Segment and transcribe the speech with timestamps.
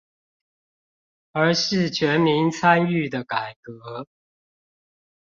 [1.31, 4.07] 而是全民參與的改革